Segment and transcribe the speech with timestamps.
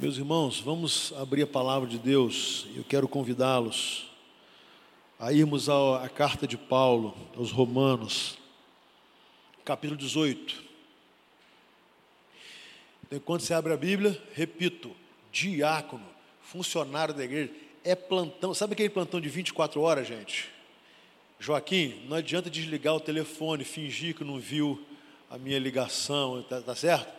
[0.00, 2.66] Meus irmãos, vamos abrir a palavra de Deus.
[2.74, 4.10] Eu quero convidá-los
[5.18, 8.38] a irmos à, carta de Paulo aos Romanos,
[9.62, 10.64] capítulo 18.
[13.04, 14.90] Então, quando você abre a Bíblia, repito,
[15.30, 16.06] diácono,
[16.40, 17.52] funcionário da igreja,
[17.84, 18.54] é plantão.
[18.54, 20.48] Sabe aquele plantão de 24 horas, gente?
[21.38, 24.82] Joaquim, não adianta desligar o telefone, fingir que não viu
[25.28, 27.12] a minha ligação, tá, tá certo?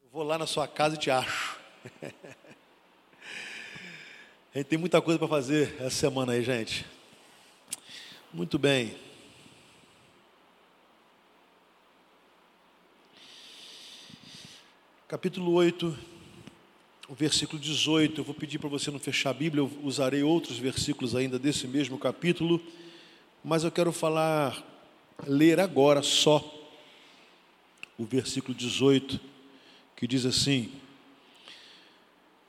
[0.00, 1.47] Eu vou lá na sua casa e te acho.
[1.84, 2.08] A
[4.58, 6.84] gente tem muita coisa para fazer essa semana aí, gente.
[8.32, 8.96] Muito bem.
[15.06, 15.96] Capítulo 8,
[17.08, 18.20] o versículo 18.
[18.20, 21.66] Eu vou pedir para você não fechar a Bíblia, eu usarei outros versículos ainda desse
[21.66, 22.60] mesmo capítulo,
[23.42, 24.62] mas eu quero falar,
[25.26, 26.44] ler agora só
[27.96, 29.20] o versículo 18,
[29.96, 30.70] que diz assim: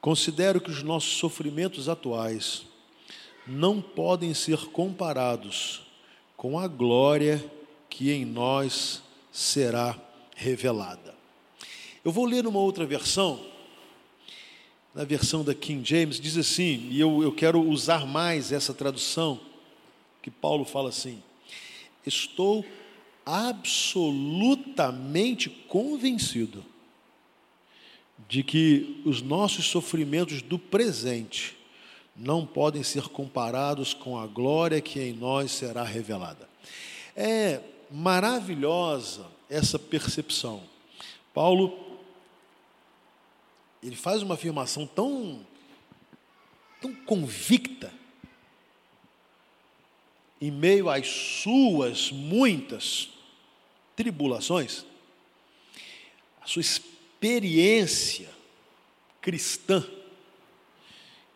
[0.02, 2.64] Considero que os nossos sofrimentos atuais
[3.46, 5.82] não podem ser comparados
[6.38, 7.44] com a glória
[7.90, 10.00] que em nós será
[10.36, 11.16] revelada.
[12.04, 13.40] Eu vou ler numa outra versão,
[14.96, 19.40] na versão da King James, diz assim, e eu, eu quero usar mais essa tradução,
[20.22, 21.22] que Paulo fala assim:
[22.06, 22.64] Estou
[23.26, 26.64] absolutamente convencido
[28.28, 31.58] de que os nossos sofrimentos do presente
[32.16, 36.50] não podem ser comparados com a glória que em nós será revelada.
[37.16, 40.64] É maravilhosa essa percepção.
[41.34, 41.88] Paulo
[43.82, 45.46] ele faz uma afirmação tão
[46.82, 47.92] tão convicta
[50.42, 53.10] em meio às suas muitas
[53.96, 54.86] tribulações,
[56.42, 56.62] a sua
[59.22, 59.86] cristã,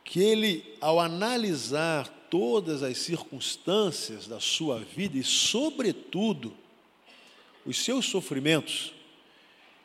[0.04, 6.54] que ele, ao analisar todas as circunstâncias da sua vida e, sobretudo,
[7.66, 8.94] os seus sofrimentos,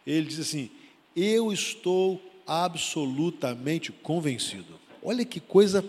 [0.07, 0.71] ele diz assim:
[1.15, 4.79] Eu estou absolutamente convencido.
[5.03, 5.85] Olha que coisa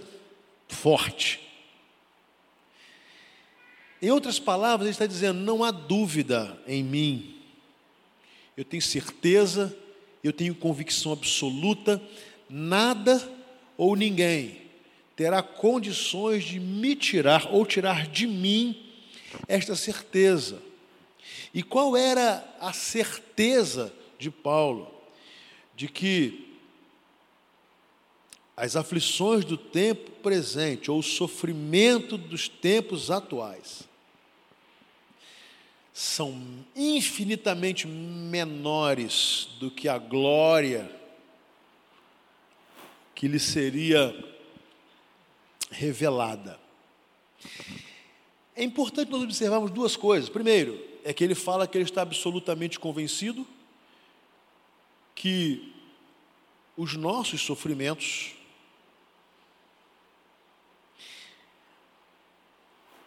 [0.67, 1.39] forte.
[4.01, 7.39] Em outras palavras, ele está dizendo: não há dúvida em mim
[8.59, 9.73] eu tenho certeza,
[10.23, 12.01] eu tenho convicção absoluta,
[12.49, 13.21] nada
[13.77, 14.59] ou ninguém
[15.19, 18.89] terá condições de me tirar ou tirar de mim
[19.49, 20.61] esta certeza.
[21.53, 24.89] E qual era a certeza de Paulo?
[25.75, 26.55] De que
[28.55, 33.88] as aflições do tempo presente, ou o sofrimento dos tempos atuais,
[35.99, 40.89] são infinitamente menores do que a glória
[43.13, 44.15] que lhe seria
[45.69, 46.57] revelada.
[48.55, 50.29] É importante nós observarmos duas coisas.
[50.29, 53.45] Primeiro, é que ele fala que ele está absolutamente convencido
[55.13, 55.73] que
[56.77, 58.35] os nossos sofrimentos,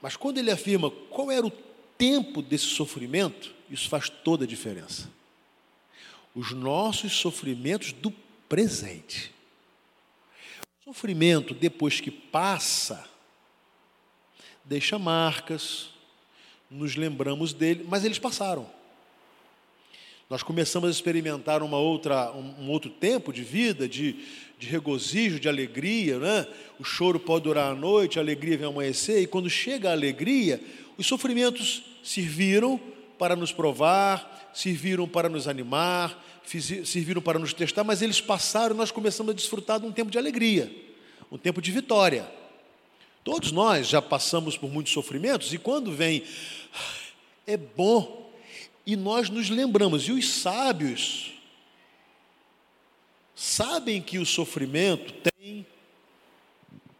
[0.02, 5.08] mas quando ele afirma qual era o tempo desse sofrimento, isso faz toda a diferença.
[6.34, 8.10] Os nossos sofrimentos do
[8.48, 9.32] presente.
[10.80, 13.08] O sofrimento, depois que passa,
[14.64, 15.90] deixa marcas,
[16.70, 18.68] nos lembramos dele, mas eles passaram.
[20.32, 24.16] Nós começamos a experimentar uma outra, um, outro tempo de vida, de,
[24.58, 26.18] de regozijo, de alegria.
[26.18, 26.46] Né?
[26.80, 30.58] O choro pode durar a noite, a alegria vem amanhecer, e quando chega a alegria,
[30.98, 32.80] os sofrimentos serviram
[33.18, 36.22] para nos provar, serviram para nos animar,
[36.84, 40.10] serviram para nos testar, mas eles passaram e nós começamos a desfrutar de um tempo
[40.10, 40.70] de alegria,
[41.30, 42.30] um tempo de vitória.
[43.24, 46.24] Todos nós já passamos por muitos sofrimentos e quando vem,
[47.46, 48.30] é bom,
[48.84, 51.32] e nós nos lembramos, e os sábios
[53.34, 55.64] sabem que o sofrimento tem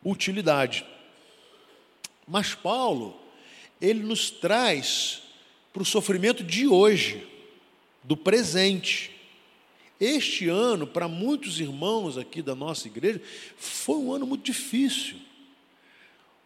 [0.04, 0.86] utilidade.
[2.26, 3.21] Mas Paulo,
[3.82, 5.22] ele nos traz
[5.72, 7.26] para o sofrimento de hoje,
[8.04, 9.10] do presente.
[9.98, 13.20] Este ano, para muitos irmãos aqui da nossa igreja,
[13.56, 15.16] foi um ano muito difícil.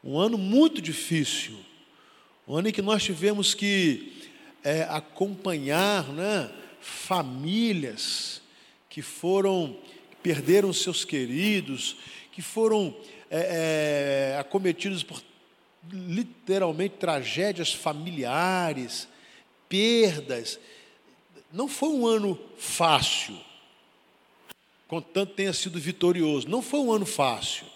[0.03, 1.59] Um ano muito difícil.
[2.49, 4.15] Um ano em que nós tivemos que
[4.65, 6.51] é, acompanhar né,
[6.81, 8.41] famílias
[8.89, 9.77] que foram,
[10.11, 11.97] que perderam seus queridos,
[12.33, 12.97] que foram
[13.31, 15.21] é, é, acometidos por
[15.93, 19.09] literalmente tragédias familiares,
[19.69, 20.59] perdas.
[21.53, 23.39] Não foi um ano fácil.
[24.87, 26.49] contanto tenha sido vitorioso.
[26.49, 27.67] Não foi um ano fácil.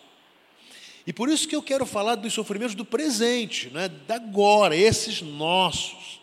[1.06, 5.22] E por isso que eu quero falar dos sofrimentos do presente, né, da agora, esses
[5.22, 6.19] nossos.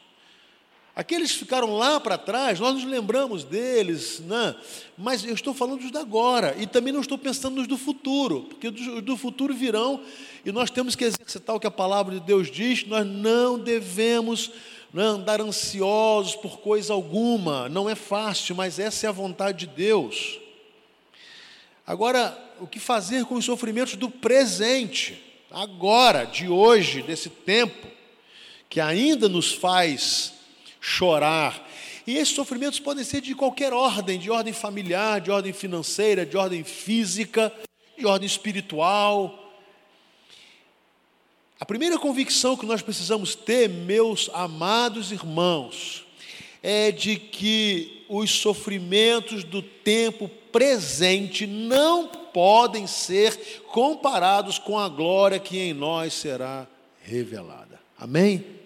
[0.98, 4.56] Aqueles que ficaram lá para trás, nós nos lembramos deles, né?
[4.98, 8.48] mas eu estou falando dos da agora, e também não estou pensando nos do futuro,
[8.50, 10.02] porque os do futuro virão,
[10.44, 14.50] e nós temos que exercitar o que a palavra de Deus diz, nós não devemos
[14.92, 19.68] né, andar ansiosos por coisa alguma, não é fácil, mas essa é a vontade de
[19.68, 20.40] Deus.
[21.86, 27.88] Agora, o que fazer com os sofrimentos do presente, agora, de hoje, desse tempo,
[28.68, 30.37] que ainda nos faz
[30.88, 31.70] chorar.
[32.08, 36.38] E esses sofrimentos podem ser de qualquer ordem, de ordem familiar, de ordem financeira, de
[36.38, 37.54] ordem física,
[37.98, 39.52] de ordem espiritual.
[41.60, 46.06] A primeira convicção que nós precisamos ter, meus amados irmãos,
[46.64, 53.36] é de que os sofrimentos do tempo presente não podem ser
[53.68, 56.66] comparados com a glória que em nós será
[57.04, 57.78] revelada.
[58.00, 58.57] Amém?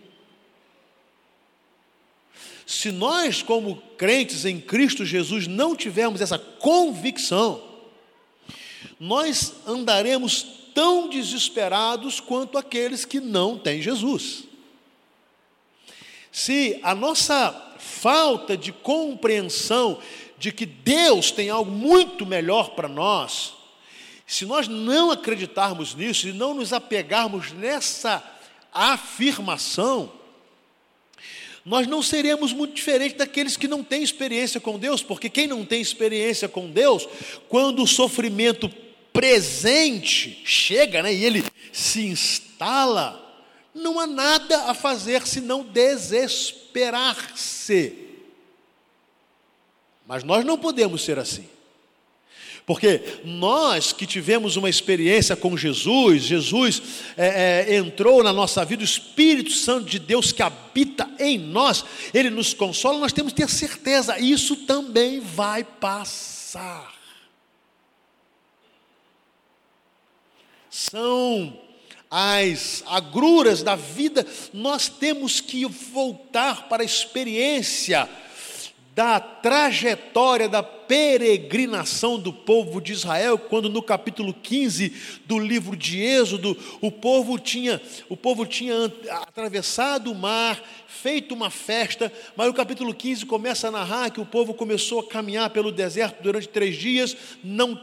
[2.72, 7.62] Se nós, como crentes em Cristo Jesus, não tivermos essa convicção,
[8.98, 14.46] nós andaremos tão desesperados quanto aqueles que não têm Jesus.
[16.32, 20.00] Se a nossa falta de compreensão
[20.38, 23.52] de que Deus tem algo muito melhor para nós,
[24.26, 28.24] se nós não acreditarmos nisso e não nos apegarmos nessa
[28.72, 30.21] afirmação,
[31.64, 35.64] nós não seremos muito diferentes daqueles que não têm experiência com Deus, porque quem não
[35.64, 37.08] tem experiência com Deus,
[37.48, 38.68] quando o sofrimento
[39.14, 43.22] presente chega né, e ele se instala,
[43.74, 47.96] não há nada a fazer senão desesperar-se.
[50.08, 51.48] Mas nós não podemos ser assim.
[52.66, 56.82] Porque nós que tivemos uma experiência com Jesus, Jesus
[57.18, 61.84] é, é, entrou na nossa vida, o Espírito Santo de Deus que habita em nós,
[62.14, 66.94] ele nos consola, nós temos que ter certeza, isso também vai passar.
[70.70, 71.60] São
[72.10, 78.08] as agruras da vida, nós temos que voltar para a experiência
[79.02, 84.94] da trajetória da peregrinação do povo de Israel, quando no capítulo 15
[85.26, 88.94] do livro de Êxodo, o povo tinha, o povo tinha
[89.24, 94.26] atravessado o mar, feito uma festa, mas o capítulo 15 começa a narrar que o
[94.26, 97.76] povo começou a caminhar pelo deserto durante três dias, não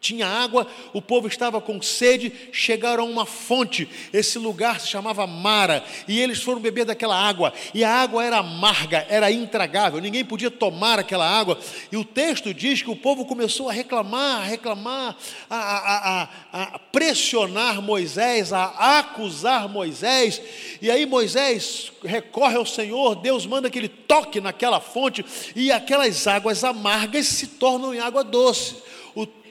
[0.00, 5.26] tinha água, o povo estava com sede, chegaram a uma fonte, esse lugar se chamava
[5.26, 10.24] Mara, e eles foram beber daquela água, e a água era amarga, era intragável, ninguém
[10.24, 11.58] podia tomar aquela água,
[11.90, 15.16] e o texto diz que o povo começou a reclamar, a reclamar,
[15.50, 16.22] a, a,
[16.52, 20.40] a, a pressionar Moisés, a acusar Moisés,
[20.80, 25.24] e aí Moisés recorre ao Senhor, Deus manda que ele toque naquela fonte,
[25.56, 28.87] e aquelas águas amargas se tornam em água doce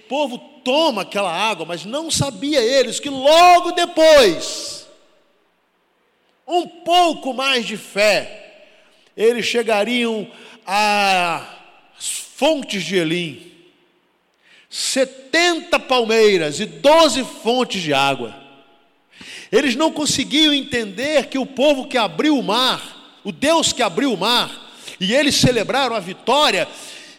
[0.08, 4.88] povo toma aquela água, mas não sabia eles que logo depois,
[6.48, 8.66] um pouco mais de fé,
[9.16, 10.30] eles chegariam
[10.66, 11.46] às
[12.36, 13.52] fontes de Elim,
[14.70, 18.36] 70 palmeiras e 12 fontes de água.
[19.52, 24.14] Eles não conseguiam entender que o povo que abriu o mar, o Deus que abriu
[24.14, 24.68] o mar,
[25.00, 26.68] e eles celebraram a vitória,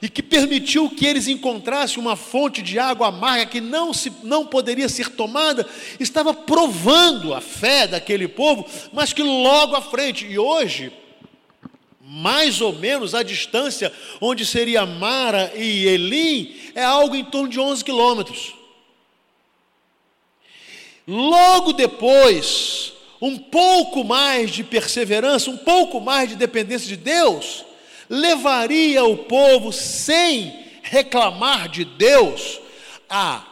[0.00, 4.46] e que permitiu que eles encontrassem uma fonte de água amarga que não, se, não
[4.46, 5.66] poderia ser tomada,
[5.98, 10.92] estava provando a fé daquele povo, mas que logo à frente, e hoje,
[12.00, 17.58] mais ou menos a distância onde seria Mara e Elim, é algo em torno de
[17.58, 18.54] 11 quilômetros.
[21.06, 27.64] Logo depois, um pouco mais de perseverança, um pouco mais de dependência de Deus,
[28.08, 32.60] levaria o povo sem reclamar de Deus
[33.08, 33.44] a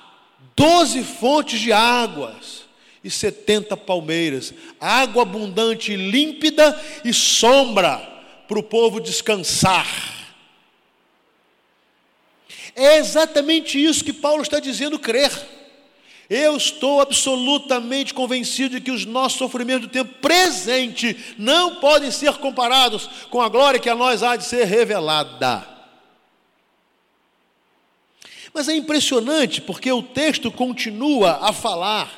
[0.54, 2.64] doze fontes de águas
[3.04, 7.98] e setenta palmeiras, água abundante e límpida e sombra
[8.48, 9.86] para o povo descansar.
[12.74, 15.30] É exatamente isso que Paulo está dizendo crer.
[16.28, 22.34] Eu estou absolutamente convencido de que os nossos sofrimentos do tempo presente não podem ser
[22.34, 25.64] comparados com a glória que a nós há de ser revelada.
[28.52, 32.10] Mas é impressionante porque o texto continua a falar.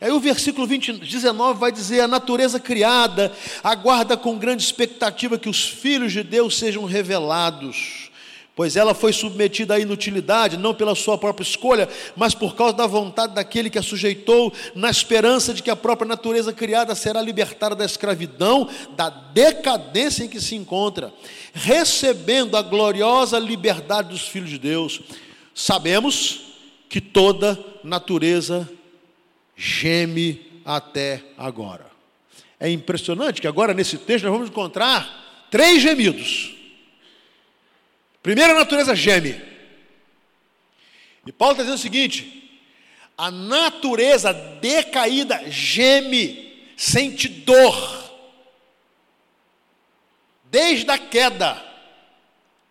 [0.00, 3.32] Aí o versículo 20, 19 vai dizer: A natureza criada
[3.64, 8.07] aguarda com grande expectativa que os filhos de Deus sejam revelados
[8.58, 12.88] pois ela foi submetida à inutilidade, não pela sua própria escolha, mas por causa da
[12.88, 17.76] vontade daquele que a sujeitou, na esperança de que a própria natureza criada será libertada
[17.76, 21.12] da escravidão, da decadência em que se encontra,
[21.54, 25.02] recebendo a gloriosa liberdade dos filhos de Deus.
[25.54, 26.40] Sabemos
[26.88, 28.68] que toda natureza
[29.56, 31.86] geme até agora.
[32.58, 36.57] É impressionante que agora nesse texto nós vamos encontrar três gemidos.
[38.28, 39.40] Primeiro, a natureza geme.
[41.26, 42.60] E Paulo está dizendo o seguinte:
[43.16, 48.12] a natureza decaída geme, sente dor.
[50.44, 51.64] Desde a queda,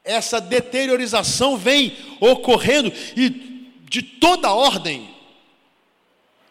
[0.03, 5.09] essa deteriorização vem ocorrendo e de toda ordem,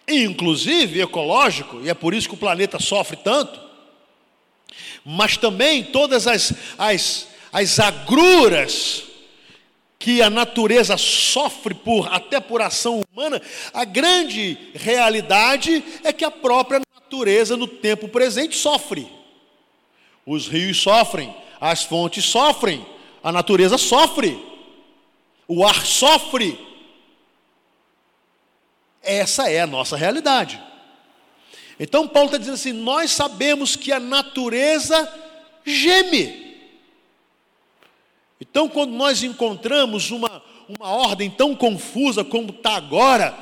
[0.08, 3.60] inclusive ecológico, e é por isso que o planeta sofre tanto,
[5.04, 9.04] mas também todas as, as as agruras
[9.98, 13.40] que a natureza sofre por até por ação humana,
[13.72, 19.10] a grande realidade é que a própria natureza no tempo presente sofre.
[20.26, 22.84] Os rios sofrem, as fontes sofrem,
[23.24, 24.38] a natureza sofre,
[25.48, 26.60] o ar sofre.
[29.02, 30.62] Essa é a nossa realidade.
[31.80, 35.10] Então Paulo está dizendo assim: nós sabemos que a natureza
[35.64, 36.45] geme.
[38.40, 43.34] Então, quando nós encontramos uma, uma ordem tão confusa como está agora,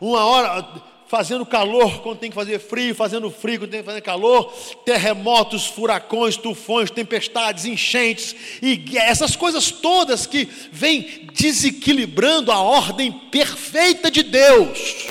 [0.00, 0.66] uma hora
[1.06, 4.52] fazendo calor quando tem que fazer frio, fazendo frio quando tem que fazer calor,
[4.84, 14.08] terremotos, furacões, tufões, tempestades, enchentes, e essas coisas todas que vêm desequilibrando a ordem perfeita
[14.08, 15.10] de Deus.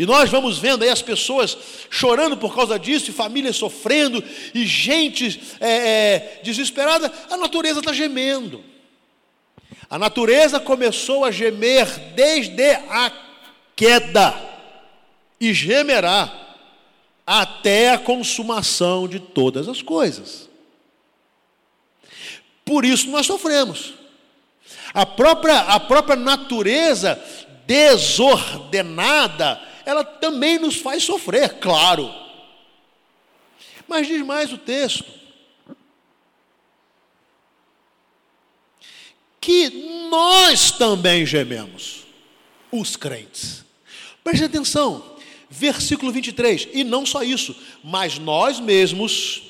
[0.00, 1.58] E nós vamos vendo aí as pessoas
[1.90, 7.12] chorando por causa disso, e famílias sofrendo, e gente é, é, desesperada.
[7.28, 8.64] A natureza está gemendo.
[9.90, 13.12] A natureza começou a gemer desde a
[13.76, 14.34] queda,
[15.38, 16.32] e gemerá
[17.26, 20.48] até a consumação de todas as coisas.
[22.64, 23.92] Por isso nós sofremos.
[24.94, 27.22] A própria, a própria natureza
[27.66, 32.12] desordenada, ela também nos faz sofrer, claro.
[33.86, 35.20] Mas diz mais o texto:
[39.40, 39.70] que
[40.10, 42.04] nós também gememos,
[42.70, 43.64] os crentes.
[44.22, 45.16] Preste atenção,
[45.48, 49.42] versículo 23, e não só isso, mas nós mesmos,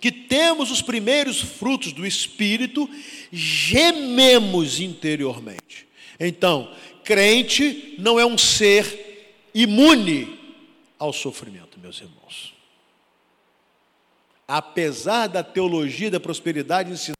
[0.00, 2.88] que temos os primeiros frutos do Espírito,
[3.32, 5.86] gememos interiormente.
[6.18, 6.70] Então,
[7.06, 10.36] crente não é um ser imune
[10.98, 12.52] ao sofrimento, meus irmãos.
[14.46, 17.14] Apesar da teologia da prosperidade ensinar,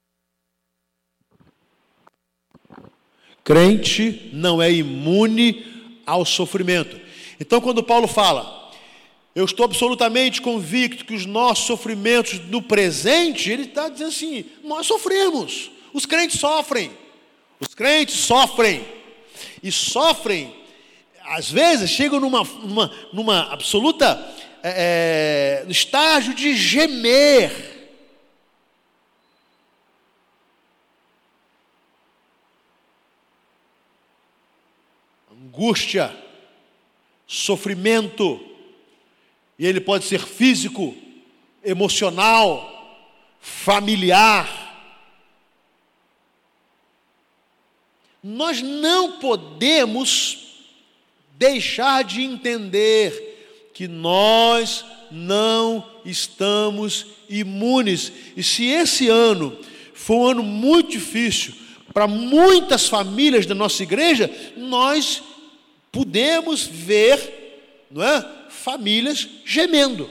[3.45, 7.00] crente não é imune ao sofrimento.
[7.38, 8.73] Então, quando Paulo fala,
[9.37, 14.87] eu estou absolutamente convicto que os nossos sofrimentos no presente, ele está dizendo assim: nós
[14.87, 16.90] sofremos, os crentes sofrem,
[17.61, 18.97] os crentes sofrem
[19.62, 20.54] e sofrem,
[21.25, 24.06] às vezes chegam numa, numa, numa absoluta
[24.62, 27.75] é, é, estágio de gemer.
[35.32, 36.14] Angústia,
[37.26, 38.40] sofrimento,
[39.58, 40.94] e ele pode ser físico,
[41.64, 42.72] emocional,
[43.40, 44.65] familiar
[48.26, 50.38] nós não podemos
[51.38, 58.11] deixar de entender que nós não estamos imunes.
[58.37, 59.56] E se esse ano
[59.95, 61.54] foi um ano muito difícil
[61.95, 65.23] para muitas famílias da nossa igreja, nós
[65.92, 70.11] podemos ver, não é, famílias gemendo.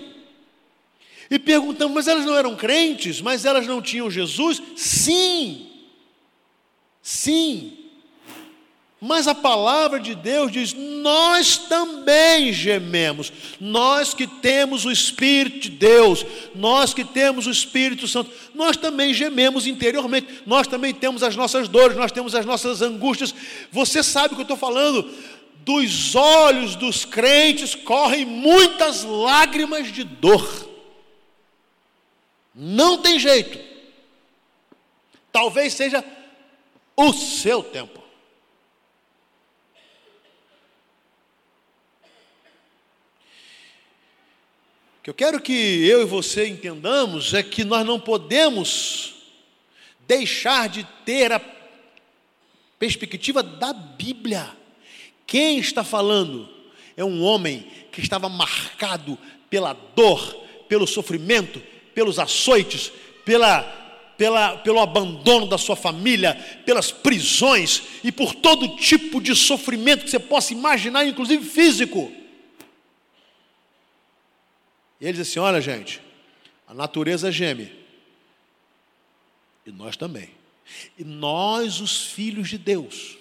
[1.30, 4.62] E perguntamos, mas elas não eram crentes, mas elas não tinham Jesus?
[4.78, 5.68] Sim.
[7.02, 7.85] Sim.
[9.06, 13.32] Mas a palavra de Deus diz: nós também gememos,
[13.62, 19.14] nós que temos o Espírito de Deus, nós que temos o Espírito Santo, nós também
[19.14, 23.36] gememos interiormente, nós também temos as nossas dores, nós temos as nossas angústias.
[23.72, 25.08] Você sabe o que eu estou falando?
[25.64, 30.68] Dos olhos dos crentes correm muitas lágrimas de dor,
[32.56, 33.60] não tem jeito,
[35.32, 36.04] talvez seja
[36.98, 38.05] o seu tempo.
[45.06, 49.14] Que eu quero que eu e você entendamos é que nós não podemos
[50.08, 51.40] deixar de ter a
[52.80, 54.50] perspectiva da Bíblia.
[55.28, 56.50] Quem está falando
[56.98, 59.16] é um homem que estava marcado
[59.48, 61.62] pela dor, pelo sofrimento,
[61.94, 62.92] pelos açoites,
[63.24, 63.62] pela,
[64.18, 66.34] pela, pelo abandono da sua família,
[66.66, 72.12] pelas prisões e por todo tipo de sofrimento que você possa imaginar, inclusive físico.
[75.00, 76.02] E ele diz assim: Olha, gente,
[76.68, 77.72] a natureza geme,
[79.66, 80.30] e nós também.
[80.98, 83.18] E nós, os filhos de Deus,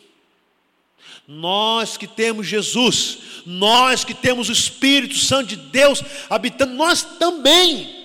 [1.27, 8.03] nós que temos Jesus, nós que temos o Espírito Santo de Deus habitando, nós também.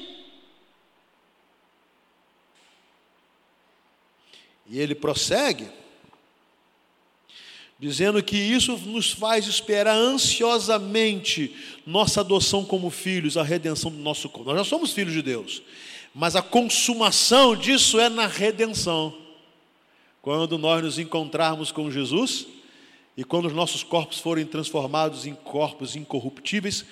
[4.67, 5.69] E ele prossegue,
[7.79, 11.55] dizendo que isso nos faz esperar ansiosamente
[11.85, 14.49] nossa adoção como filhos, a redenção do nosso corpo.
[14.49, 15.61] Nós já somos filhos de Deus,
[16.13, 19.15] mas a consumação disso é na redenção.
[20.21, 22.45] Quando nós nos encontrarmos com Jesus
[23.15, 26.85] e quando os nossos corpos forem transformados em corpos incorruptíveis,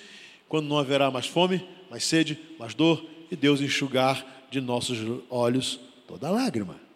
[0.48, 5.78] quando não haverá mais fome, mais sede, mais dor, e Deus enxugar de nossos olhos
[6.06, 6.87] toda lágrima.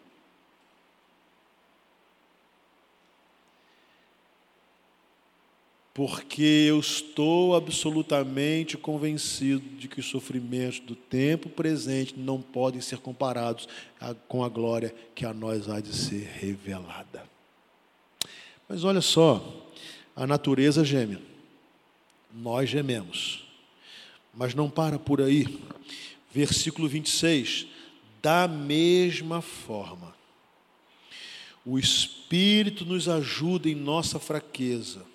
[5.93, 12.97] Porque eu estou absolutamente convencido de que os sofrimentos do tempo presente não podem ser
[12.97, 13.67] comparados
[14.27, 17.23] com a glória que a nós há de ser revelada.
[18.67, 19.71] Mas olha só,
[20.15, 21.19] a natureza geme,
[22.33, 23.45] nós gememos,
[24.33, 25.59] mas não para por aí.
[26.33, 27.67] Versículo 26,
[28.19, 30.15] da mesma forma,
[31.63, 35.12] o Espírito nos ajuda em nossa fraqueza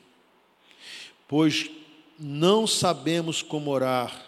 [1.28, 1.70] pois
[2.18, 4.26] não sabemos como orar,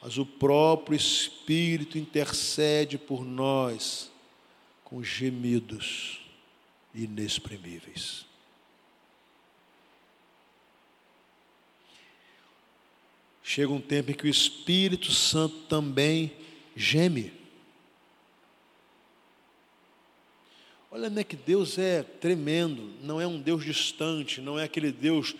[0.00, 4.12] mas o próprio Espírito intercede por nós
[4.84, 6.20] com gemidos
[6.94, 8.26] inexprimíveis.
[13.42, 16.32] Chega um tempo em que o Espírito Santo também
[16.76, 17.32] geme.
[20.90, 25.34] Olha, né, que Deus é tremendo, não é um Deus distante, não é aquele Deus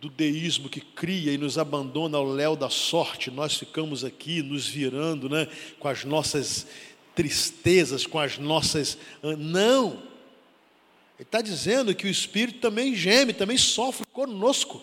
[0.00, 4.66] do deísmo que cria e nos abandona ao léu da sorte, nós ficamos aqui nos
[4.66, 6.66] virando né, com as nossas
[7.14, 8.98] tristezas, com as nossas.
[9.38, 10.02] Não!
[11.18, 14.76] Ele está dizendo que o Espírito também geme, também sofre conosco.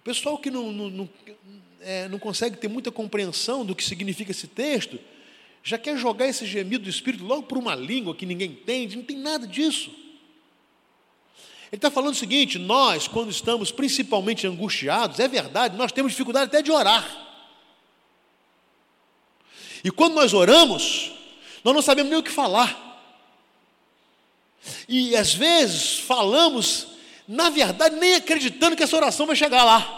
[0.00, 1.10] O pessoal que não, não, não,
[1.80, 4.98] é, não consegue ter muita compreensão do que significa esse texto,
[5.62, 9.04] já quer jogar esse gemido do Espírito logo por uma língua que ninguém entende, não
[9.04, 9.90] tem nada disso.
[11.70, 16.46] Ele está falando o seguinte: nós, quando estamos principalmente angustiados, é verdade, nós temos dificuldade
[16.46, 17.28] até de orar.
[19.82, 21.12] E quando nós oramos,
[21.64, 22.88] nós não sabemos nem o que falar.
[24.88, 26.88] E às vezes falamos,
[27.26, 29.96] na verdade, nem acreditando que essa oração vai chegar lá.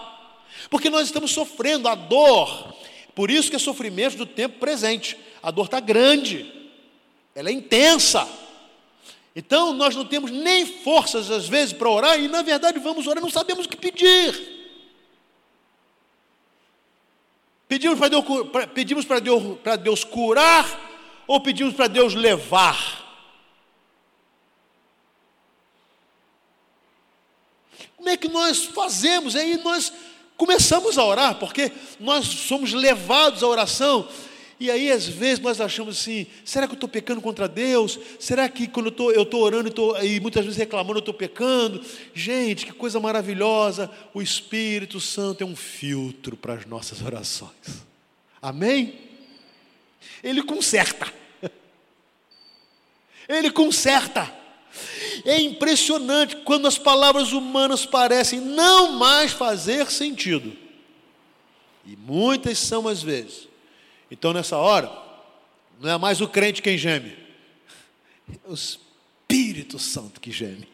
[0.71, 2.75] Porque nós estamos sofrendo a dor.
[3.15, 5.17] Por isso que é sofrimento do tempo presente.
[5.43, 6.51] A dor está grande,
[7.35, 8.29] ela é intensa.
[9.35, 13.23] Então nós não temos nem forças às vezes para orar e na verdade vamos orar,
[13.23, 14.61] não sabemos o que pedir.
[17.66, 18.25] Pedimos para Deus,
[18.75, 20.90] pedimos para Deus, para Deus curar
[21.27, 23.01] ou pedimos para Deus levar?
[27.97, 29.35] Como é que nós fazemos?
[29.35, 29.92] Aí nós
[30.37, 34.09] começamos a orar, porque nós somos levados à oração
[34.62, 37.98] e aí, às vezes, nós achamos assim: será que eu estou pecando contra Deus?
[38.20, 41.85] Será que quando eu estou orando e, tô, e muitas vezes reclamando, eu estou pecando?
[42.14, 43.90] Gente, que coisa maravilhosa!
[44.14, 47.51] O Espírito Santo é um filtro para as nossas orações.
[48.40, 49.01] Amém?
[50.22, 51.12] Ele conserta.
[53.29, 54.33] Ele conserta.
[55.25, 60.57] É impressionante quando as palavras humanas parecem não mais fazer sentido.
[61.85, 63.51] E muitas são as vezes
[64.12, 64.92] então, nessa hora,
[65.81, 67.16] não é mais o crente quem geme,
[68.29, 70.68] é o Espírito Santo que geme.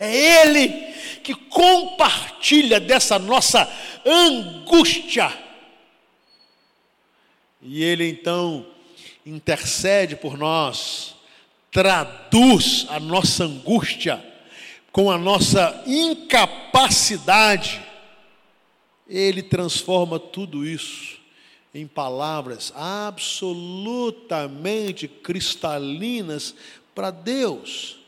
[0.00, 0.68] É Ele
[1.22, 3.70] que compartilha dessa nossa
[4.06, 5.30] angústia.
[7.60, 8.66] E Ele então
[9.26, 11.16] intercede por nós,
[11.70, 14.24] traduz a nossa angústia
[14.90, 17.78] com a nossa incapacidade.
[19.06, 21.25] Ele transforma tudo isso
[21.76, 26.54] em palavras absolutamente cristalinas
[26.94, 27.98] para Deus.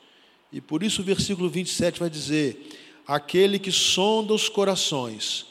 [0.50, 5.44] E por isso o versículo 27 vai dizer: Aquele que sonda os corações,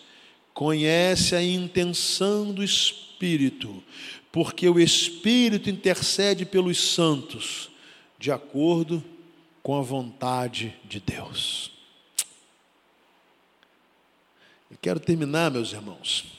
[0.52, 3.84] conhece a intenção do Espírito,
[4.32, 7.70] porque o Espírito intercede pelos santos,
[8.18, 9.04] de acordo
[9.62, 11.70] com a vontade de Deus.
[14.72, 16.37] Eu quero terminar, meus irmãos.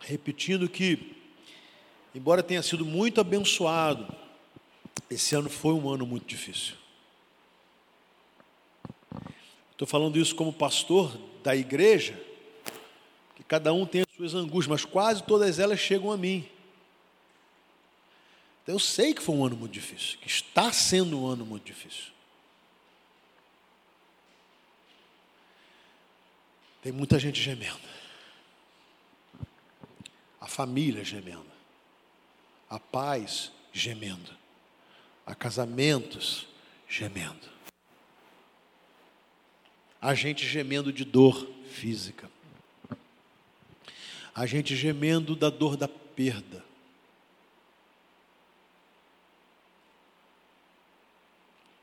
[0.00, 1.16] Repetindo que,
[2.14, 4.12] embora tenha sido muito abençoado,
[5.10, 6.74] esse ano foi um ano muito difícil.
[9.72, 12.20] Estou falando isso como pastor da igreja,
[13.34, 16.48] que cada um tem as suas angústias, mas quase todas elas chegam a mim.
[18.62, 21.64] Então eu sei que foi um ano muito difícil, que está sendo um ano muito
[21.64, 22.12] difícil.
[26.82, 27.99] Tem muita gente gemendo.
[30.50, 31.50] Família gemendo.
[32.68, 34.36] A paz gemendo.
[35.24, 36.46] A casamentos
[36.88, 37.60] gemendo
[40.00, 42.30] a gente gemendo de dor física,
[44.34, 46.64] a gente gemendo da dor da perda.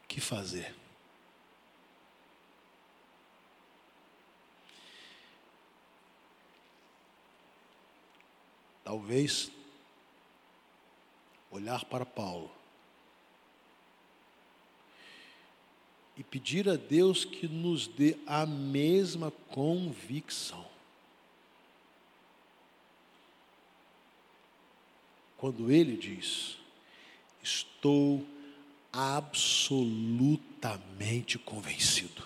[0.07, 0.73] Que fazer?
[8.87, 9.51] Talvez
[11.51, 12.49] olhar para Paulo
[16.15, 20.65] e pedir a Deus que nos dê a mesma convicção.
[25.35, 26.55] Quando ele diz:
[27.43, 28.25] Estou
[28.93, 32.25] absolutamente convencido.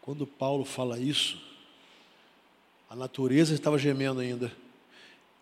[0.00, 1.55] Quando Paulo fala isso,
[2.88, 4.54] a natureza estava gemendo ainda,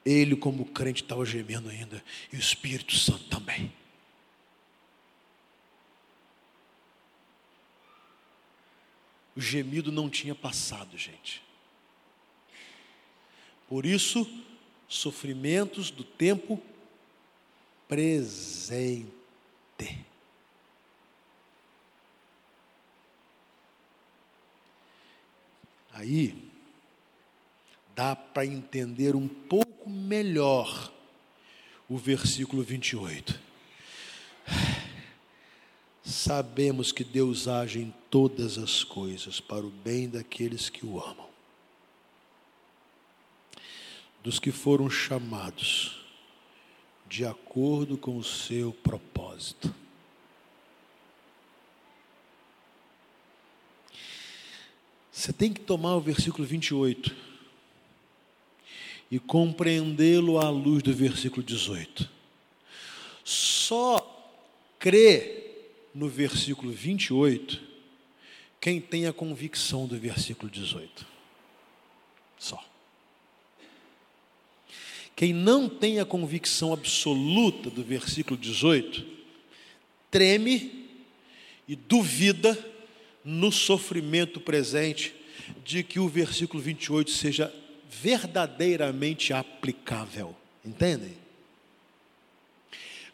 [0.04, 2.02] ele, como crente, estava gemendo ainda,
[2.32, 3.72] e o Espírito Santo também.
[9.36, 11.42] O gemido não tinha passado, gente.
[13.68, 14.26] Por isso,
[14.86, 16.62] sofrimentos do tempo
[17.88, 19.12] presente.
[25.92, 26.53] Aí,
[27.94, 30.92] dá para entender um pouco melhor
[31.88, 33.44] o versículo 28
[36.04, 41.28] sabemos que Deus age em todas as coisas para o bem daqueles que o amam,
[44.22, 46.04] dos que foram chamados
[47.08, 49.74] de acordo com o seu propósito.
[55.12, 57.23] Você tem que tomar o versículo 28
[59.14, 62.10] e compreendê-lo à luz do versículo 18.
[63.22, 64.34] Só
[64.76, 65.52] crê
[65.94, 67.62] no versículo 28
[68.60, 71.06] quem tem a convicção do versículo 18.
[72.36, 72.60] Só.
[75.14, 79.06] Quem não tem a convicção absoluta do versículo 18,
[80.10, 80.88] treme
[81.68, 82.58] e duvida
[83.24, 85.14] no sofrimento presente
[85.64, 87.63] de que o versículo 28 seja
[88.02, 90.34] verdadeiramente aplicável.
[90.64, 91.16] Entendem?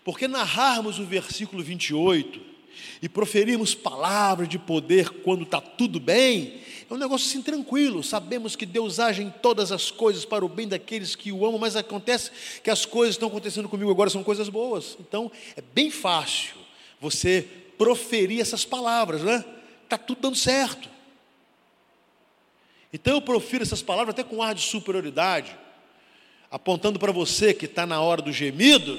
[0.04, 2.40] Porque narrarmos o versículo 28
[3.02, 8.02] e proferirmos palavras de poder quando está tudo bem, é um negócio assim tranquilo.
[8.02, 11.58] Sabemos que Deus age em todas as coisas para o bem daqueles que o amam,
[11.58, 12.30] mas acontece
[12.62, 14.96] que as coisas estão acontecendo comigo agora são coisas boas.
[15.00, 16.56] Então é bem fácil
[17.00, 19.44] você proferir essas palavras, né?
[19.84, 20.88] Está tudo dando certo.
[22.92, 25.57] Então eu profiro essas palavras até com ar de superioridade,
[26.50, 28.98] apontando para você que está na hora do gemido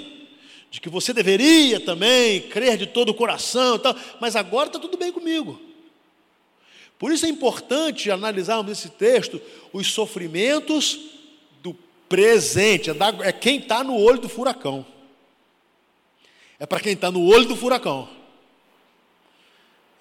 [0.69, 4.97] de que você deveria também crer de todo o coração tal, mas agora está tudo
[4.97, 5.61] bem comigo.
[6.97, 9.41] Por isso é importante analisarmos nesse texto
[9.73, 10.97] os sofrimentos
[11.61, 11.73] do
[12.07, 12.93] presente, é,
[13.27, 14.85] é quem está no olho do furacão.
[16.57, 18.07] É para quem está no olho do furacão.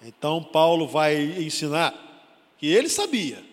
[0.01, 1.93] Então Paulo vai ensinar
[2.57, 3.50] que ele sabia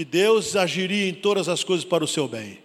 [0.00, 2.58] que Deus agiria em todas as coisas para o seu bem.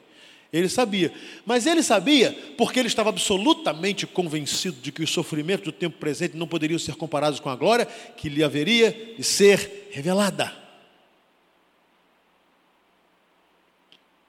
[0.54, 1.14] Ele sabia.
[1.46, 6.38] Mas ele sabia porque ele estava absolutamente convencido de que os sofrimentos do tempo presente
[6.38, 10.56] não poderiam ser comparados com a glória que lhe haveria de ser revelada.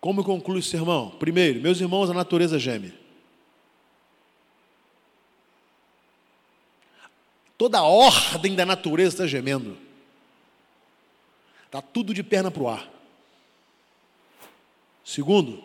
[0.01, 1.11] Como conclui o sermão?
[1.11, 2.93] Primeiro, meus irmãos, a natureza geme.
[7.57, 9.79] Toda a ordem da natureza está gemendo.
[11.67, 12.96] Está tudo de perna para o ar.
[15.07, 15.63] Segundo,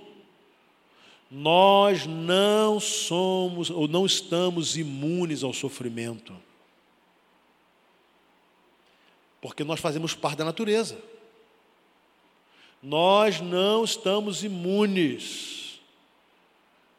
[1.31, 6.31] nós não somos ou não estamos imunes ao sofrimento.
[9.41, 10.95] Porque nós fazemos parte da natureza.
[12.83, 15.79] Nós não estamos imunes.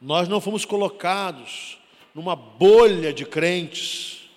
[0.01, 1.79] Nós não fomos colocados
[2.13, 4.29] numa bolha de crentes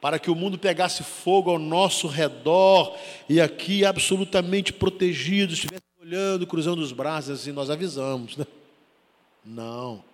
[0.00, 2.98] para que o mundo pegasse fogo ao nosso redor
[3.28, 8.46] e aqui absolutamente protegidos, estivesse olhando, cruzando os braços, assim nós avisamos, né?
[9.44, 10.04] Não.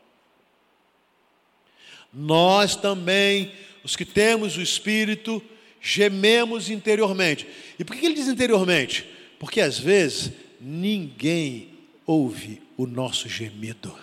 [2.13, 5.43] Nós também, os que temos o Espírito,
[5.81, 7.49] gememos interiormente.
[7.79, 9.09] E por que ele diz interiormente?
[9.41, 11.71] Porque às vezes ninguém
[12.07, 13.95] ouve o nosso gemido.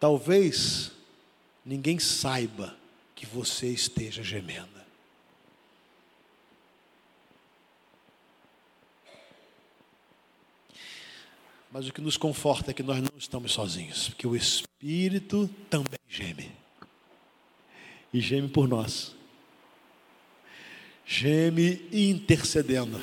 [0.00, 0.90] Talvez
[1.64, 2.76] ninguém saiba
[3.14, 4.73] que você esteja gemendo.
[11.74, 15.98] Mas o que nos conforta é que nós não estamos sozinhos, porque o Espírito também
[16.08, 16.52] geme.
[18.12, 19.12] E geme por nós.
[21.04, 23.00] Geme intercedendo.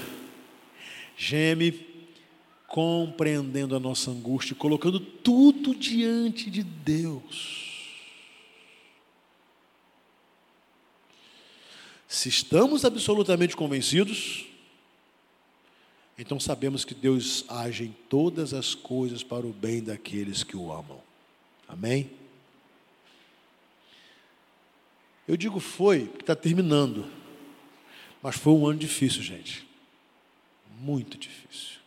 [1.17, 1.85] Geme
[2.65, 7.99] compreendendo a nossa angústia, colocando tudo diante de Deus.
[12.07, 14.45] Se estamos absolutamente convencidos,
[16.17, 20.71] então sabemos que Deus age em todas as coisas para o bem daqueles que o
[20.71, 21.01] amam.
[21.67, 22.11] Amém?
[25.27, 27.09] Eu digo foi, porque está terminando.
[28.21, 29.67] Mas foi um ano difícil, gente.
[30.79, 31.79] Muito difícil.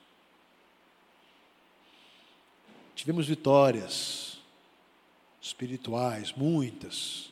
[2.94, 4.38] Tivemos vitórias
[5.40, 7.30] espirituais, muitas.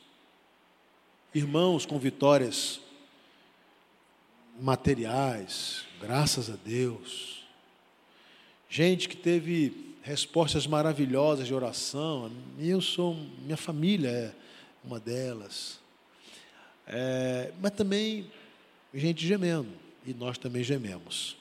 [1.33, 2.79] Irmãos com vitórias
[4.59, 7.43] materiais, graças a Deus.
[8.69, 12.31] Gente que teve respostas maravilhosas de oração.
[12.59, 14.33] Eu sou, minha família é
[14.83, 15.79] uma delas.
[16.87, 18.29] É, mas também
[18.93, 19.71] gente gemendo,
[20.05, 21.37] e nós também gememos.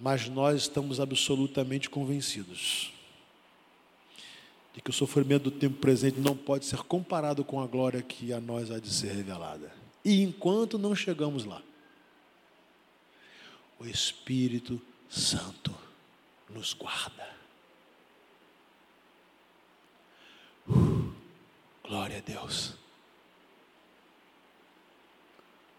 [0.00, 2.92] Mas nós estamos absolutamente convencidos
[4.74, 8.32] de que o sofrimento do tempo presente não pode ser comparado com a glória que
[8.32, 9.72] a nós há de ser revelada.
[10.04, 11.62] E enquanto não chegamos lá,
[13.78, 15.74] o Espírito Santo
[16.48, 17.28] nos guarda.
[20.68, 21.12] Uh,
[21.84, 22.74] glória a Deus.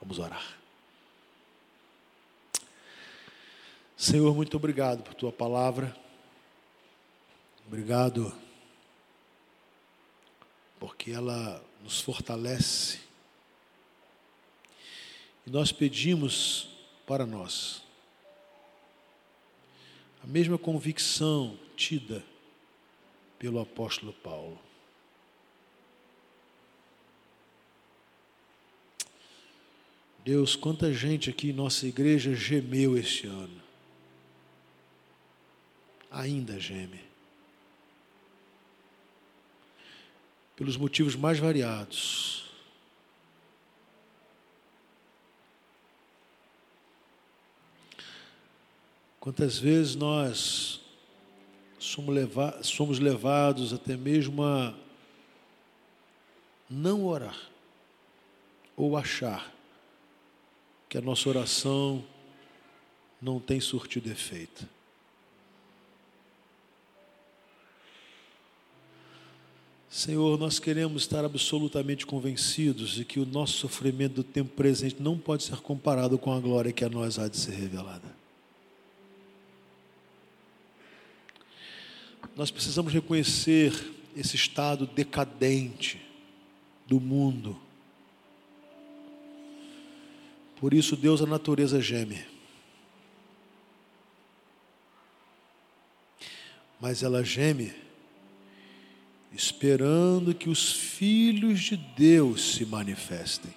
[0.01, 0.57] Vamos orar.
[3.95, 5.95] Senhor, muito obrigado por tua palavra.
[7.65, 8.33] Obrigado
[10.83, 12.99] porque ela nos fortalece.
[15.47, 16.67] E nós pedimos
[17.07, 17.81] para nós
[20.21, 22.21] a mesma convicção tida
[23.39, 24.59] pelo apóstolo Paulo.
[30.25, 33.63] Deus, quanta gente aqui em nossa igreja gemeu este ano.
[36.11, 37.12] Ainda geme.
[40.55, 42.43] Pelos motivos mais variados.
[49.19, 50.81] Quantas vezes nós
[51.79, 54.73] somos, leva somos levados até mesmo a
[56.69, 57.39] não orar
[58.75, 59.53] ou achar
[60.89, 62.03] que a nossa oração
[63.21, 64.67] não tem surtido efeito.
[69.93, 75.19] Senhor, nós queremos estar absolutamente convencidos de que o nosso sofrimento do tempo presente não
[75.19, 78.11] pode ser comparado com a glória que a nós há de ser revelada.
[82.35, 83.71] Nós precisamos reconhecer
[84.17, 86.01] esse estado decadente
[86.87, 87.55] do mundo.
[90.59, 92.25] Por isso, Deus, a natureza geme.
[96.81, 97.83] Mas ela geme
[99.33, 103.53] esperando que os filhos de Deus se manifestem.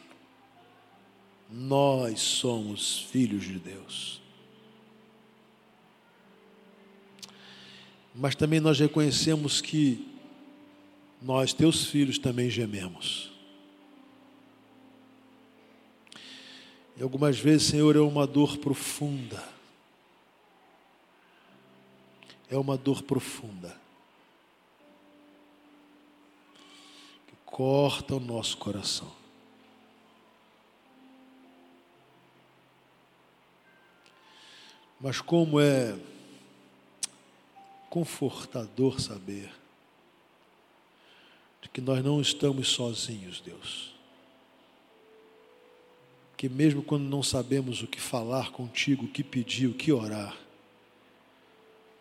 [1.50, 4.20] Nós somos filhos de Deus.
[8.14, 10.08] Mas também nós reconhecemos que
[11.20, 13.30] nós, teus filhos, também gememos.
[16.96, 19.46] E algumas vezes, Senhor, é uma dor profunda.
[22.50, 23.85] É uma dor profunda.
[27.56, 29.10] Corta o nosso coração.
[35.00, 35.96] Mas como é
[37.88, 39.50] confortador saber
[41.62, 43.94] de que nós não estamos sozinhos, Deus.
[46.36, 50.36] Que mesmo quando não sabemos o que falar contigo, o que pedir, o que orar,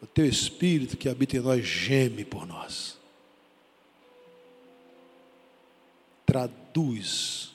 [0.02, 3.05] o teu Espírito que habita em nós geme por nós.
[6.26, 7.52] Traduz,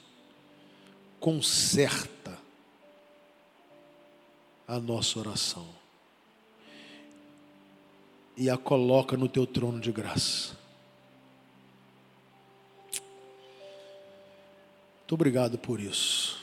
[1.18, 2.38] conserta
[4.66, 5.68] a nossa oração
[8.36, 10.56] e a coloca no teu trono de graça.
[15.00, 16.38] Muito obrigado por isso.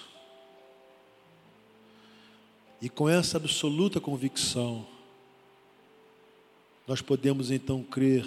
[2.81, 4.85] E com essa absoluta convicção,
[6.85, 8.25] nós podemos então crer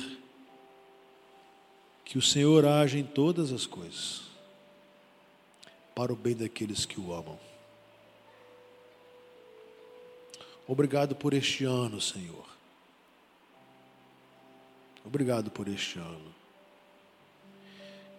[2.11, 4.23] que o Senhor age em todas as coisas
[5.95, 7.39] para o bem daqueles que o amam.
[10.67, 12.49] Obrigado por este ano, Senhor.
[15.05, 16.35] Obrigado por este ano.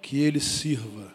[0.02, 1.14] Que ele sirva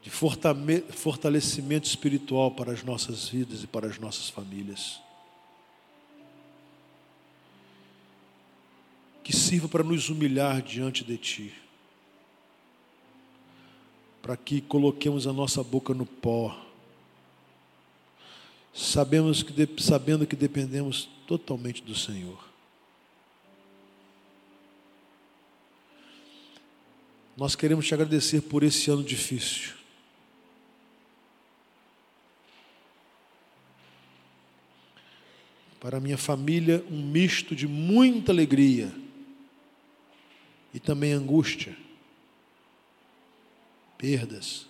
[0.00, 5.00] de fortalecimento espiritual para as nossas vidas e para as nossas famílias.
[9.24, 11.54] Que sirva para nos humilhar diante de Ti.
[14.20, 16.54] Para que coloquemos a nossa boca no pó.
[18.74, 22.38] Sabemos que, sabendo que dependemos totalmente do Senhor.
[27.36, 29.72] Nós queremos te agradecer por esse ano difícil.
[35.80, 39.03] Para minha família, um misto de muita alegria
[40.74, 41.76] e também angústia,
[43.96, 44.66] perdas.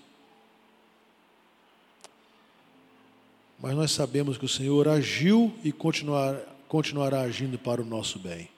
[3.59, 6.37] Mas nós sabemos que o Senhor agiu e continuar,
[6.69, 8.51] continuará agindo para o nosso bem.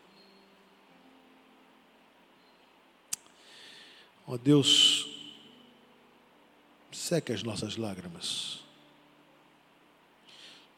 [4.27, 5.07] Ó oh Deus,
[6.91, 8.59] seque as nossas lágrimas.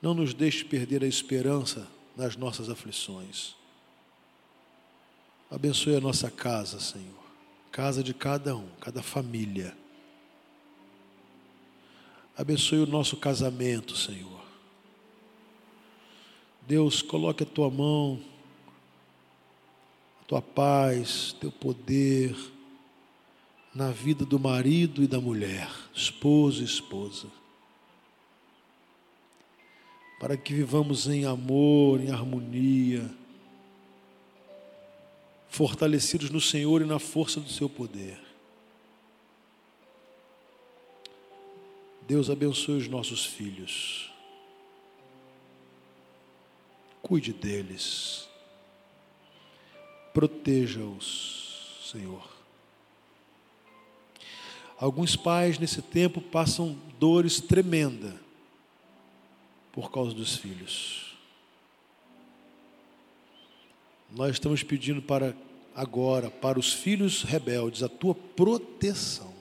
[0.02, 3.57] Não nos deixe perder a esperança nas nossas aflições.
[5.50, 7.18] Abençoe a nossa casa, Senhor.
[7.72, 9.76] Casa de cada um, cada família.
[12.36, 14.42] Abençoe o nosso casamento, Senhor.
[16.66, 18.20] Deus, coloque a tua mão,
[20.20, 22.36] a tua paz, teu poder
[23.74, 27.28] na vida do marido e da mulher, esposo e esposa
[30.18, 33.08] para que vivamos em amor, em harmonia,
[35.48, 38.18] fortalecidos no Senhor e na força do seu poder.
[42.06, 44.10] Deus abençoe os nossos filhos.
[47.02, 48.26] Cuide deles.
[50.14, 52.26] Proteja-os, Senhor.
[54.78, 58.14] Alguns pais nesse tempo passam dores tremendas
[59.72, 61.07] por causa dos filhos.
[64.10, 65.34] Nós estamos pedindo para
[65.74, 69.32] agora, para os filhos rebeldes, a tua proteção.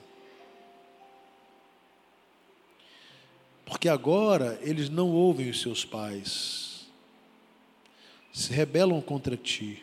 [3.64, 6.86] Porque agora eles não ouvem os seus pais,
[8.32, 9.82] se rebelam contra ti.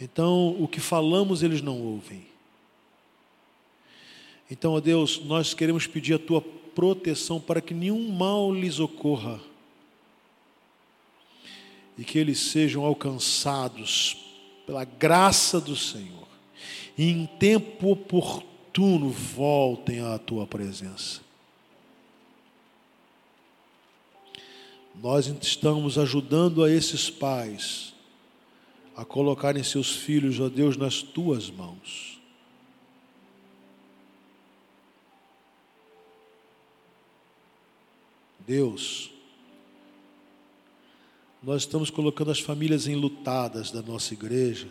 [0.00, 2.26] Então, o que falamos eles não ouvem.
[4.50, 9.40] Então, ó Deus, nós queremos pedir a tua proteção para que nenhum mal lhes ocorra
[12.00, 14.16] e que eles sejam alcançados
[14.64, 16.26] pela graça do Senhor
[16.96, 21.20] e em tempo oportuno voltem à tua presença.
[24.94, 27.92] Nós estamos ajudando a esses pais
[28.96, 32.18] a colocarem seus filhos, ó Deus, nas tuas mãos.
[38.46, 39.10] Deus,
[41.42, 44.68] nós estamos colocando as famílias enlutadas da nossa igreja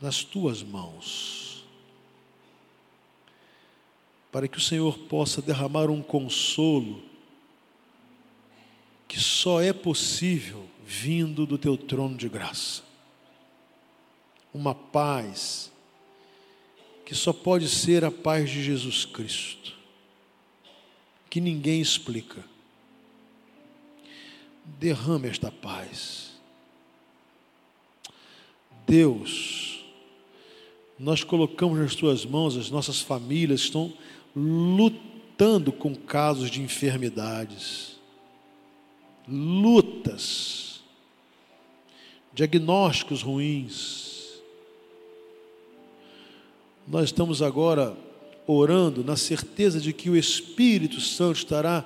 [0.00, 1.64] nas tuas mãos,
[4.32, 7.02] para que o Senhor possa derramar um consolo
[9.06, 12.82] que só é possível vindo do teu trono de graça,
[14.54, 15.70] uma paz
[17.04, 19.79] que só pode ser a paz de Jesus Cristo,
[21.30, 22.44] que ninguém explica.
[24.64, 26.32] Derrame esta paz.
[28.86, 29.84] Deus,
[30.98, 33.94] nós colocamos nas tuas mãos as nossas famílias estão
[34.34, 37.96] lutando com casos de enfermidades,
[39.28, 40.82] lutas,
[42.34, 44.40] diagnósticos ruins.
[46.86, 47.96] Nós estamos agora
[48.50, 51.84] orando na certeza de que o Espírito Santo estará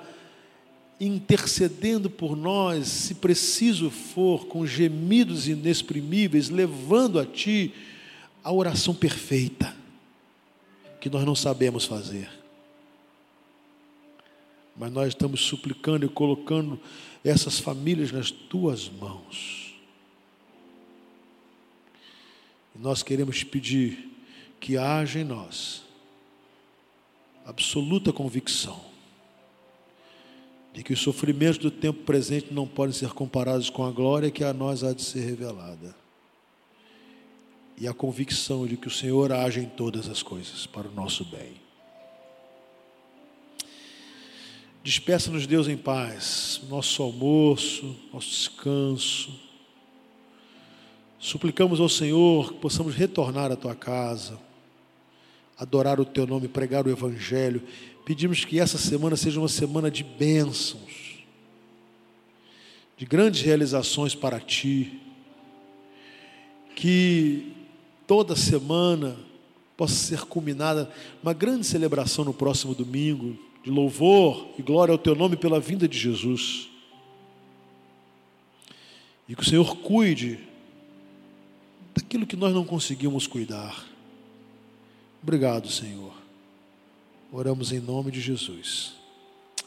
[0.99, 7.73] intercedendo por nós, se preciso for, com gemidos inexprimíveis, levando a Ti
[8.43, 9.75] a oração perfeita,
[11.01, 12.29] que nós não sabemos fazer.
[14.75, 16.79] Mas nós estamos suplicando e colocando
[17.23, 19.75] essas famílias nas Tuas mãos.
[22.77, 24.09] Nós queremos pedir
[24.59, 25.84] que haja em nós
[27.45, 28.79] absoluta convicção
[30.73, 34.43] de que os sofrimentos do tempo presente não podem ser comparados com a glória que
[34.43, 35.95] a nós há de ser revelada.
[37.77, 41.23] E a convicção de que o Senhor age em todas as coisas para o nosso
[41.25, 41.53] bem.
[44.83, 49.39] Despeça-nos, Deus, em paz, nosso almoço, nosso descanso.
[51.17, 54.37] Suplicamos ao Senhor que possamos retornar à tua casa,
[55.57, 57.63] adorar o teu nome, pregar o Evangelho.
[58.05, 61.23] Pedimos que essa semana seja uma semana de bênçãos,
[62.97, 64.99] de grandes realizações para ti.
[66.75, 67.53] Que
[68.05, 69.15] toda semana
[69.77, 70.91] possa ser culminada
[71.23, 75.87] uma grande celebração no próximo domingo, de louvor e glória ao teu nome pela vinda
[75.87, 76.69] de Jesus.
[79.27, 80.39] E que o Senhor cuide
[81.95, 83.94] daquilo que nós não conseguimos cuidar
[85.25, 86.13] Obrigado, Senhor.
[87.31, 88.93] Oramos em nome de Jesus.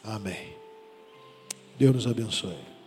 [0.05, 0.55] Amém.
[1.77, 2.78] Deus nos abençoe.